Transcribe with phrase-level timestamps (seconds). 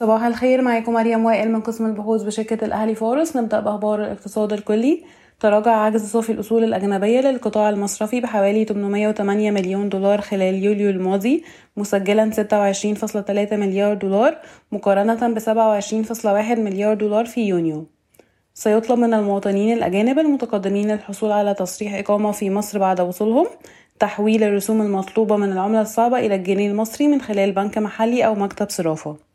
[0.00, 5.04] صباح الخير معاكم مريم وائل من قسم البحوث بشركة الأهلي فارس نبدأ بأخبار الاقتصاد الكلي.
[5.40, 11.44] تراجع عجز صافي الأصول الأجنبية للقطاع المصرفي بحوالي 808 مليون دولار خلال يوليو الماضي
[11.76, 14.38] مسجلا 26.3 مليار دولار
[14.72, 16.26] مقارنة ب 27.1
[16.58, 17.86] مليار دولار في يونيو.
[18.54, 23.46] سيطلب من المواطنين الأجانب المتقدمين للحصول على تصريح إقامة في مصر بعد وصولهم.
[23.98, 28.70] تحويل الرسوم المطلوبة من العملة الصعبة إلى الجنيه المصري من خلال بنك محلي أو مكتب
[28.70, 29.27] صرافة.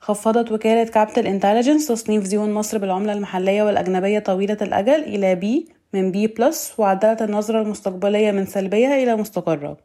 [0.00, 6.10] خفضت وكالة كابيتال انتليجنس تصنيف ديون مصر بالعملة المحلية والأجنبية طويلة الأجل إلى B من
[6.10, 9.76] B plus وعدلت النظرة المستقبلية من سلبية إلى مستقرة.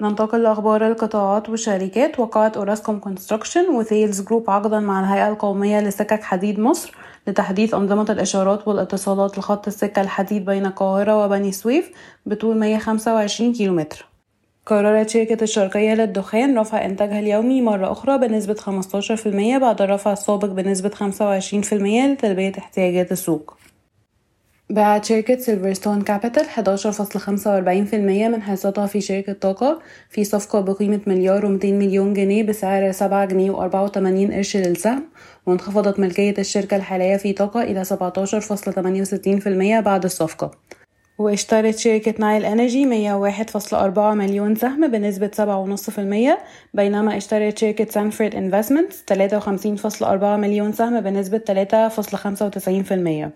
[0.00, 2.20] ننتقل لأخبار القطاعات والشركات.
[2.20, 6.94] وقعت أوراسكوم كونستراكشن وتاليس جروب عقدا مع الهيئة القومية لسكك حديد مصر
[7.26, 11.90] لتحديث أنظمة الإشارات والاتصالات لخط السكة الحديد بين القاهرة وبني سويف
[12.26, 14.15] بطول 125 كيلومتر.
[14.66, 20.90] قررت شركة الشرقية للدخان رفع إنتاجها اليومي مرة أخرى بنسبة 15% بعد الرفع السابق بنسبة
[20.90, 23.56] 25% لتلبية احتياجات السوق
[24.70, 29.78] باعت شركة سيلفرستون كابيتال 11.45% من حصتها في شركة طاقة
[30.10, 35.04] في صفقة بقيمة مليار ومتين مليون جنيه بسعر سبعة جنيه وأربعة وتمانين قرش للسهم.
[35.46, 40.50] وانخفضت ملكية الشركة الحالية في طاقة إلى 17.68% بعد الصفقة
[41.18, 46.38] واشترت شركة نايل انرجي مية واحد فاصلة أربعة مليون سهم بنسبة سبعة ونص في المية
[46.74, 48.34] بينما اشترت شركة سانفورد
[49.76, 53.32] فاصلة أربعة مليون سهم بنسبة تلاتة فاصلة خمسة وتسعين في المية.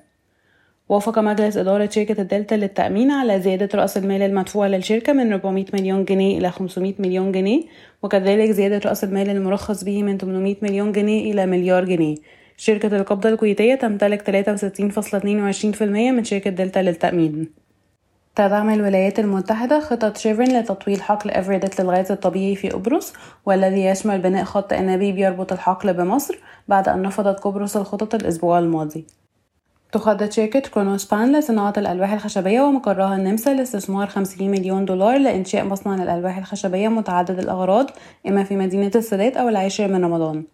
[0.88, 6.04] وافق مجلس إدارة شركة الدلتا للتأمين على زيادة رأس المال المدفوع للشركة من 400 مليون
[6.04, 7.62] جنيه إلى 500 مليون جنيه
[8.02, 12.16] وكذلك زيادة رأس المال المرخص به من 800 مليون جنيه إلى مليار جنيه.
[12.56, 17.59] الشركة القابضة الكويتية تمتلك 63.22% من شركة دلتا للتأمين.
[18.40, 23.12] تدعم الولايات المتحدة خطط شيفرن لتطويل حقل إفريدت للغاز الطبيعي في قبرص
[23.46, 29.06] والذي يشمل بناء خط أنابيب يربط الحقل بمصر بعد أن رفضت قبرص الخطط الأسبوع الماضي.
[29.92, 36.38] تخطط شركة كرونوسبان لصناعة الألواح الخشبية ومقرها النمسا لاستثمار 50 مليون دولار لإنشاء مصنع للألواح
[36.38, 37.90] الخشبية متعدد الأغراض
[38.28, 40.44] إما في مدينة السادات أو العاشر من رمضان.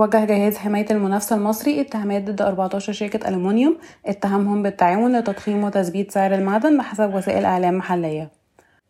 [0.00, 6.34] وجه جهاز حماية المنافسة المصري اتهامات ضد 14 شركة ألمنيوم اتهمهم بالتعاون لتضخيم وتثبيت سعر
[6.34, 8.30] المعدن بحسب وسائل إعلام محلية.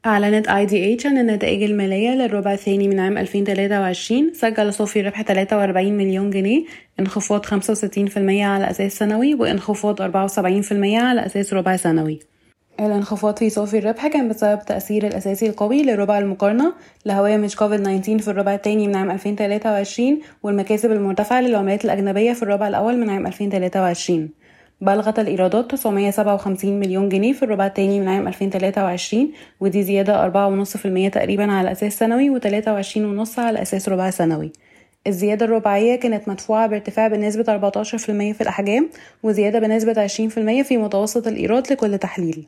[0.06, 6.30] أعلنت IDH عن النتائج المالية للربع الثاني من عام 2023 سجل صافي الربح 43 مليون
[6.30, 6.64] جنيه.
[7.00, 7.52] انخفاض 65%
[8.42, 10.02] على أساس سنوي وانخفاض 74%
[11.02, 12.29] على أساس ربع سنوي.
[12.86, 16.72] الانخفاض في صافي الربح كان بسبب تأثير الأساسي القوي لربع المقارنة
[17.06, 22.68] لهوامش كوفيد 19 في الربع الثاني من عام 2023 والمكاسب المرتفعة للعملات الأجنبية في الربع
[22.68, 24.28] الأول من عام 2023
[24.80, 30.30] بلغت الإيرادات 957 مليون جنيه في الربع الثاني من عام 2023 ودي زيادة
[30.64, 34.52] 4.5% تقريبا على أساس سنوي و23.5 على أساس ربع سنوي.
[35.06, 38.90] الزيادة الرباعية كانت مدفوعة بارتفاع بنسبة 14% في الأحجام
[39.22, 40.10] وزيادة بنسبة 20%
[40.62, 42.46] في متوسط الإيراد لكل تحليل.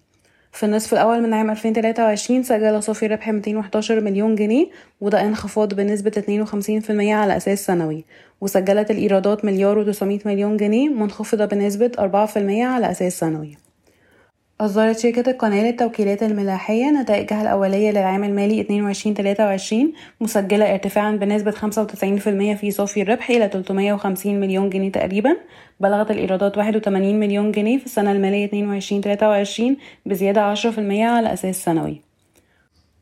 [0.53, 4.67] في النصف الأول من عام 2023 سجل صافي ربح 211 مليون جنيه
[5.01, 8.05] وده انخفاض بنسبة 52% على أساس سنوي.
[8.41, 12.03] وسجلت الإيرادات مليار و900 مليون جنيه منخفضة بنسبة 4%
[12.65, 13.62] على أساس سنوي.
[14.63, 19.75] أصدرت شركة القناة للتوكيلات الملاحية نتائجها الأولية للعام المالي 22-23
[20.21, 21.55] مسجلة ارتفاعا بنسبة 95%
[22.61, 25.37] في صافي الربح إلى 350 مليون جنيه تقريبا
[25.81, 29.63] بلغت الإيرادات 81 مليون جنيه في السنة المالية 22-23
[30.07, 32.01] بزيادة 10% على أساس سنوي.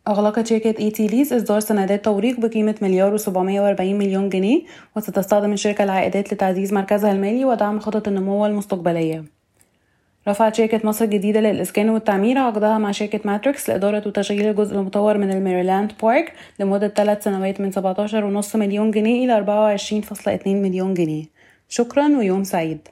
[0.09, 4.63] أغلقت شركة إي تي ليز إصدار سندات توريق بقيمة مليار وسبعمية وأربعين مليون جنيه
[4.97, 9.40] وستستخدم الشركة العائدات لتعزيز مركزها المالي ودعم خطط النمو المستقبلية.
[10.29, 15.31] رفعت شركة مصر الجديدة للإسكان والتعمير عقدها مع شركة ماتريكس لإدارة وتشغيل الجزء المطور من
[15.31, 17.73] الميريلاند بارك لمدة ثلاث سنوات من
[18.43, 19.69] 17.5 مليون جنيه إلى
[20.41, 21.25] 24.2 مليون جنيه.
[21.69, 22.89] شكرا ويوم سعيد.